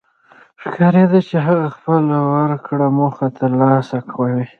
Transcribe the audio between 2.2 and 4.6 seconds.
ورکړه موخه تر لاسه کوي.